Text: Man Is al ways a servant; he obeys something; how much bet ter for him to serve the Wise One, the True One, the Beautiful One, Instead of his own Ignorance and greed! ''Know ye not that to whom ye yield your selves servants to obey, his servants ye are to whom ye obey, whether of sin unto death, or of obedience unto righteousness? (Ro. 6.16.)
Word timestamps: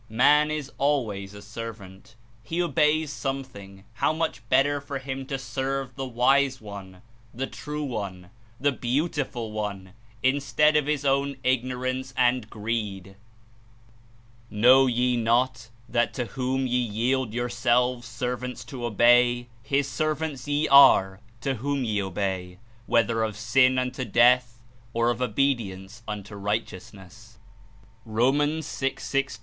Man 0.09 0.49
Is 0.49 0.71
al 0.79 1.05
ways 1.05 1.35
a 1.35 1.43
servant; 1.43 2.15
he 2.41 2.59
obeys 2.59 3.13
something; 3.13 3.83
how 3.93 4.11
much 4.11 4.41
bet 4.49 4.65
ter 4.65 4.81
for 4.81 4.97
him 4.97 5.27
to 5.27 5.37
serve 5.37 5.93
the 5.95 6.07
Wise 6.07 6.59
One, 6.59 7.03
the 7.35 7.45
True 7.45 7.83
One, 7.83 8.31
the 8.59 8.71
Beautiful 8.71 9.51
One, 9.51 9.93
Instead 10.23 10.75
of 10.75 10.87
his 10.87 11.05
own 11.05 11.37
Ignorance 11.43 12.15
and 12.17 12.49
greed! 12.49 13.15
''Know 14.51 14.87
ye 14.91 15.17
not 15.17 15.69
that 15.87 16.15
to 16.15 16.25
whom 16.33 16.65
ye 16.65 16.79
yield 16.79 17.31
your 17.31 17.47
selves 17.47 18.07
servants 18.07 18.65
to 18.65 18.83
obey, 18.85 19.49
his 19.61 19.87
servants 19.87 20.47
ye 20.47 20.67
are 20.67 21.19
to 21.41 21.53
whom 21.61 21.83
ye 21.83 22.01
obey, 22.01 22.57
whether 22.87 23.21
of 23.21 23.37
sin 23.37 23.77
unto 23.77 24.03
death, 24.03 24.63
or 24.93 25.11
of 25.11 25.21
obedience 25.21 26.01
unto 26.07 26.33
righteousness? 26.33 27.37
(Ro. 28.03 28.31
6.16.) 28.31 29.37